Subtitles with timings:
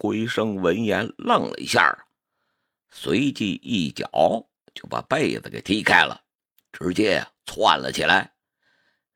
[0.00, 2.06] 龟生闻言愣了一下，
[2.88, 4.08] 随即一脚
[4.72, 6.18] 就把被子给踢开了，
[6.72, 8.32] 直接窜了起来。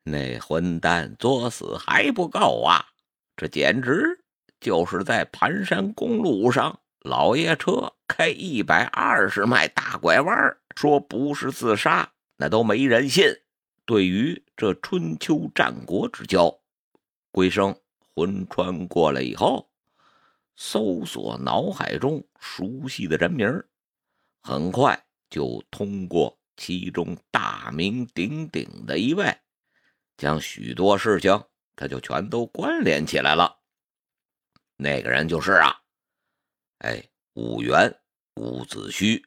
[0.03, 2.85] 那混蛋作死还不够啊！
[3.35, 4.23] 这简直
[4.59, 13.25] 就是在盘山公路上老爷车开一百二十迈大拐弯，说不是自杀，那都没人信。
[13.85, 16.59] 对于这春秋战国之交，
[17.31, 17.75] 龟生
[18.13, 19.67] 魂穿过来以后，
[20.55, 23.47] 搜索脑海中熟悉的人名
[24.41, 29.37] 很快就通过其中大名鼎鼎的一位，
[30.17, 31.43] 将许多事情
[31.75, 33.59] 他就全都关联起来了。
[34.77, 35.75] 那个人就是啊，
[36.79, 37.03] 哎，
[37.33, 37.99] 武元
[38.35, 39.23] 伍子胥。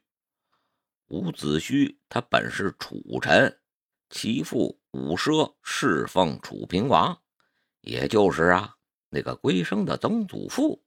[1.08, 3.60] 伍子胥他本是楚臣。
[4.10, 7.20] 其父伍奢侍奉楚平王，
[7.82, 8.76] 也就是啊
[9.10, 10.82] 那个龟生的曾祖父，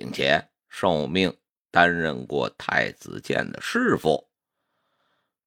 [0.00, 1.36] 并且受命
[1.70, 4.30] 担任过太子建的师傅。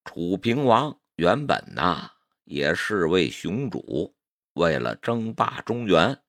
[0.06, 2.12] 楚平王原本呐
[2.44, 4.16] 也是位雄主，
[4.54, 6.22] 为了争霸中原，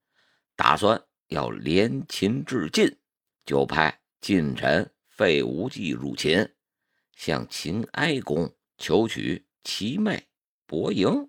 [0.56, 2.96] 打算要联秦制晋，
[3.44, 6.50] 就派近臣费无忌入秦，
[7.14, 10.26] 向秦哀公求娶其妹。
[10.64, 11.28] 伯莹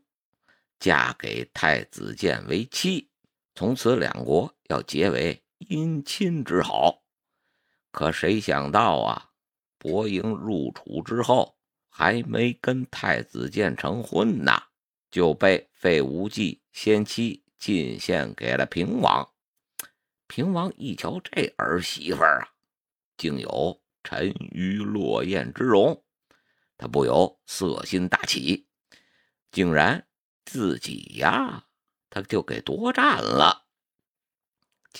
[0.79, 3.09] 嫁给太子建为妻，
[3.53, 7.03] 从此两国要结为姻亲之好。
[7.91, 9.31] 可谁想到啊，
[9.77, 11.57] 伯英入楚之后，
[11.89, 14.63] 还没跟太子建成婚呢，
[15.09, 19.31] 就被费无忌先妻进献给了平王。
[20.27, 22.49] 平王一瞧这儿媳妇啊，
[23.15, 26.03] 竟有沉鱼落雁之容，
[26.77, 28.67] 他不由色心大起。
[29.51, 30.05] 竟然
[30.43, 31.67] 自己呀，
[32.09, 33.64] 他就给夺占了，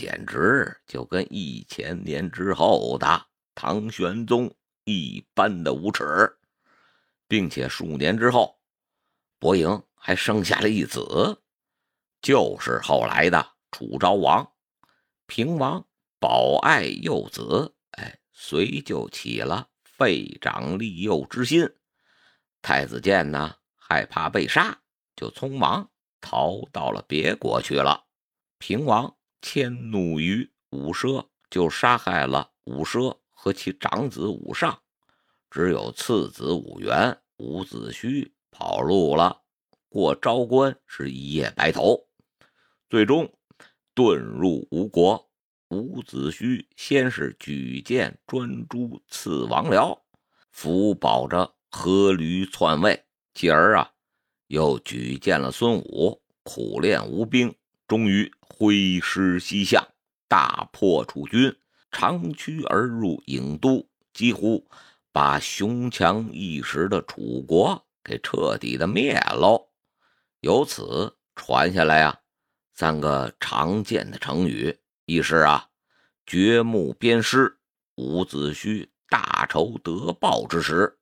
[0.06, 3.26] 简直就跟一千年之后的
[3.56, 4.54] 唐玄宗
[4.84, 6.38] 一般的无耻，
[7.28, 8.60] 并且数年之后，
[9.40, 11.42] 伯莹还生下了一子，
[12.22, 14.48] 就是后来的楚昭王。
[15.26, 15.84] 平王
[16.20, 21.68] 保爱幼子，哎，遂就起了废长立幼之心。
[22.62, 23.56] 太子建呢？
[23.76, 24.78] 害怕被杀，
[25.16, 25.90] 就匆忙
[26.22, 28.06] 逃到了别国去了。
[28.60, 29.16] 平王
[29.48, 34.76] 迁怒于武奢，就杀害了武奢和其长子武尚，
[35.52, 39.44] 只有次子武元、伍子胥跑路了。
[39.88, 42.08] 过昭关是一夜白头，
[42.90, 43.32] 最终
[43.94, 45.30] 遁入吴国。
[45.70, 49.96] 伍子胥先是举荐专诸刺王僚，
[50.50, 53.06] 辅保着阖闾篡位。
[53.36, 53.92] 继而啊，
[54.48, 57.56] 又举荐了孙武，苦练吴兵，
[57.88, 59.88] 终于挥师西向，
[60.28, 61.56] 大破楚军，
[61.92, 64.68] 长驱而入郢都，几乎
[65.12, 69.70] 把雄强一时的楚国给彻底的灭喽。
[70.42, 72.20] 由此传下来啊，
[72.74, 75.70] 三个常见的成语，一是啊，
[76.26, 77.60] 掘墓鞭尸，
[77.96, 80.98] 伍子胥大仇得报之时，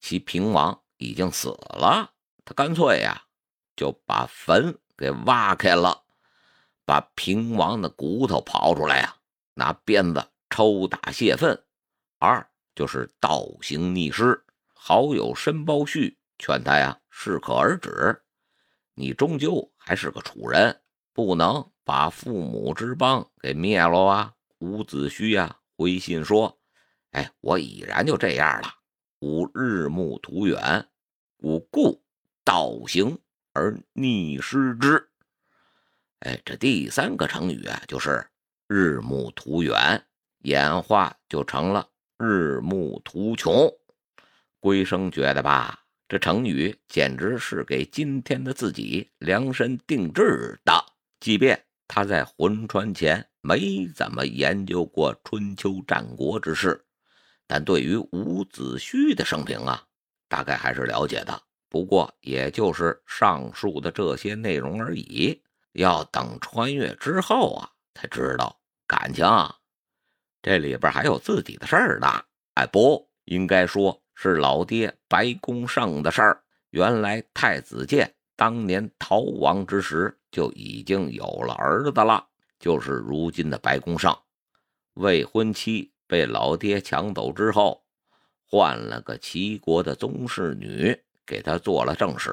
[0.00, 0.82] 其平王。
[0.98, 2.10] 已经死了，
[2.42, 3.24] 他干脆呀
[3.76, 6.05] 就把坟给挖开了，
[6.86, 9.16] 把平王的骨头刨出来呀，
[9.54, 11.60] 拿鞭子抽打泄愤。
[12.18, 14.42] 二就是倒行逆施。
[14.72, 18.22] 好友申包胥劝他呀适可而止，
[18.94, 20.80] 你终究还是个楚人，
[21.12, 24.32] 不能把父母之邦给灭了啊。
[24.58, 26.56] 伍子胥呀回信说
[27.10, 28.68] ：“哎，我已然就这样了。”
[29.20, 30.88] 吾日暮途远，
[31.38, 32.00] 吾故
[32.44, 33.18] 道行
[33.52, 35.10] 而逆施之。
[36.20, 38.26] 哎，这第三个成语啊，就是
[38.68, 40.02] 日暮途远，
[40.44, 41.86] 演化就成了
[42.18, 43.70] 日暮途穷。
[44.58, 45.78] 龟生觉得吧，
[46.08, 50.72] 这成语简直是给今天的自己量身定制的。
[51.20, 56.82] 即便他在魂穿前没怎么研究过春秋战国之事。
[57.46, 59.84] 但对于伍子胥的生平啊，
[60.28, 65.40] 大概还是了解的，不过也就是上述的这些内容而已。
[65.76, 69.54] 要等穿越之后啊，才知道感情啊
[70.42, 72.06] 这里边还有自己的事儿呢。
[72.54, 76.42] 哎，不应该说是老爹白公胜的事儿。
[76.70, 82.26] 原来太子建当年逃亡之时就已经有了儿子了，
[82.58, 84.16] 就是如今的白公胜，
[84.94, 85.92] 未婚妻。
[86.08, 87.84] 被老爹抢走之后，
[88.48, 90.96] 换了个齐国的宗室女
[91.26, 92.30] 给他做了正室，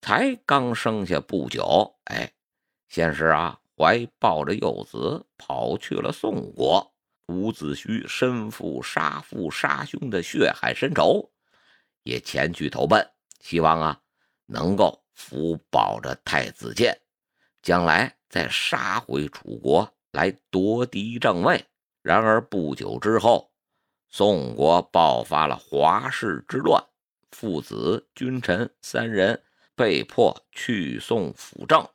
[0.00, 2.32] 才刚生下不久，哎，
[2.88, 6.94] 先是啊怀抱着幼子跑去了宋国。
[7.26, 11.30] 伍子胥身负杀父杀兄的血海深仇，
[12.02, 13.06] 也前去投奔，
[13.40, 14.00] 希望啊
[14.46, 16.98] 能够福保着太子建，
[17.60, 21.62] 将来再杀回楚国来夺嫡正位。
[22.00, 23.52] 然而不久之后，
[24.08, 26.82] 宋国爆发了华氏之乱，
[27.30, 29.42] 父子君臣三人
[29.78, 31.88] 被迫去送辅政。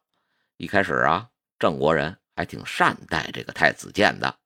[0.56, 4.40] 一开始啊，郑国人还挺善待这个太子建的。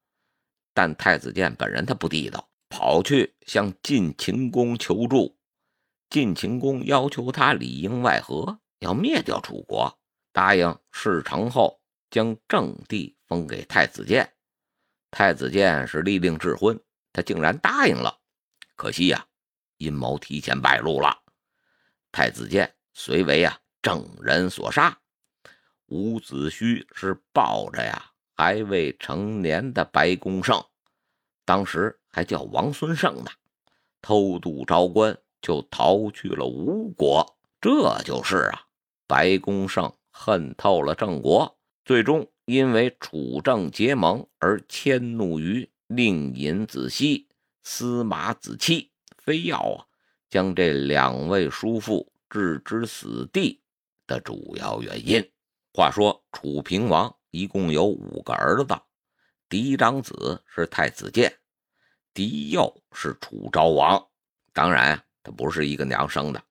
[0.73, 5.37] 但太子建本人他不地道，跑去向晋秦公求助。
[6.09, 9.99] 晋秦公要求他里应外合，要灭掉楚国，
[10.31, 11.79] 答应事成后
[12.09, 14.33] 将郑地封给太子建。
[15.11, 16.79] 太子建是立令智昏，
[17.13, 18.19] 他竟然答应了。
[18.75, 19.27] 可惜呀，
[19.77, 21.21] 阴谋提前败露了。
[22.11, 24.97] 太子建虽为啊郑人所杀，
[25.85, 28.11] 伍子胥是抱着呀。
[28.35, 30.59] 还未成年的白公胜，
[31.45, 33.29] 当时还叫王孙胜呢，
[34.01, 37.38] 偷渡招官，就逃去了吴国。
[37.61, 38.65] 这就是啊，
[39.05, 41.55] 白公胜恨透了郑国，
[41.85, 47.27] 最终因为楚郑结盟而迁怒于令尹子西、
[47.61, 48.89] 司马子期，
[49.19, 49.85] 非要啊
[50.31, 53.62] 将这两位叔父置之死地
[54.06, 55.31] 的主要原因。
[55.74, 57.13] 话说楚平王。
[57.29, 58.74] 一共有五个儿子，
[59.50, 61.39] 嫡长子是太子建，
[62.13, 64.09] 嫡幼是楚昭王。
[64.53, 66.41] 当然，他不是一个娘生的。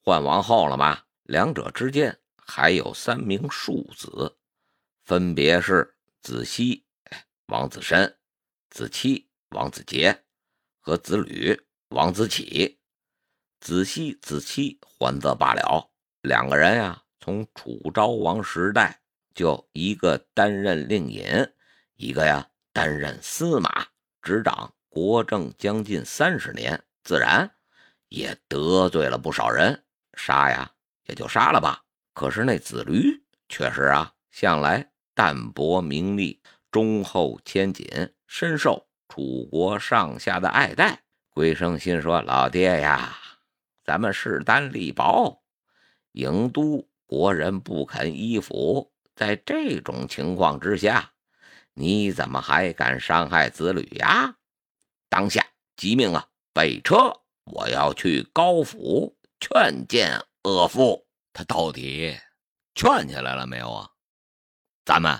[0.00, 1.02] 换王后了吗？
[1.24, 4.38] 两者之间还有三名庶子，
[5.04, 6.86] 分别是子熙、
[7.46, 8.16] 王子申、
[8.70, 10.24] 子期、王子杰
[10.78, 12.79] 和子吕、王子启。
[13.60, 15.90] 子熙、子期还则罢了，
[16.22, 19.00] 两个人呀，从楚昭王时代。
[19.32, 21.24] 就一个担任令尹，
[21.94, 23.86] 一个呀担任司马，
[24.20, 27.48] 执掌国政将近三十年，自然
[28.08, 29.84] 也得罪了不少人。
[30.14, 30.70] 杀呀
[31.06, 31.80] 也就杀了吧。
[32.12, 41.02] 可是那子驴确实啊，向来淡泊名利，忠厚谦谨，深受楚国上下的爱戴。
[41.30, 43.16] 归生心说：“老爹呀，
[43.90, 45.42] 咱们势单力薄，
[46.12, 51.10] 郢都国人不肯依附。”在这种情况之下，
[51.74, 54.36] 你怎么还敢伤害子吕呀？
[55.08, 55.44] 当下
[55.74, 57.12] 急命啊，备车！
[57.46, 61.04] 我要去高府劝谏恶父。
[61.32, 62.16] 他到底
[62.76, 63.90] 劝起来了没有啊？
[64.84, 65.18] 咱们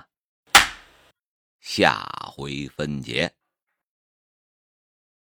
[1.58, 3.34] 下回分解。